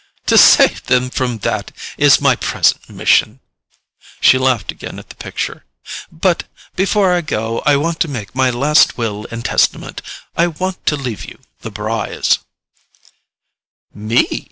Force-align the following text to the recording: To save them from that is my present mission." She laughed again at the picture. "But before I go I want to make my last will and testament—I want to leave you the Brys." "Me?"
To 0.25 0.35
save 0.35 0.81
them 0.87 1.11
from 1.11 1.37
that 1.45 1.71
is 1.95 2.19
my 2.19 2.35
present 2.35 2.89
mission." 2.89 3.39
She 4.19 4.39
laughed 4.39 4.71
again 4.71 4.97
at 4.97 5.09
the 5.09 5.15
picture. 5.15 5.63
"But 6.11 6.45
before 6.75 7.13
I 7.13 7.21
go 7.21 7.59
I 7.67 7.75
want 7.77 7.99
to 7.99 8.07
make 8.07 8.33
my 8.33 8.49
last 8.49 8.97
will 8.97 9.27
and 9.29 9.45
testament—I 9.45 10.47
want 10.47 10.87
to 10.87 10.95
leave 10.95 11.25
you 11.25 11.37
the 11.59 11.69
Brys." 11.69 12.39
"Me?" 13.93 14.25